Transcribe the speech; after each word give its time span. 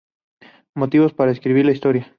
Motivos 0.73 1.13
para 1.13 1.29
escribir 1.29 1.63
la 1.67 1.73
historia. 1.73 2.07